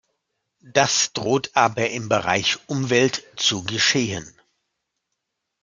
[0.65, 4.27] Das droht aber im Bereich Umwelt zu geschehen.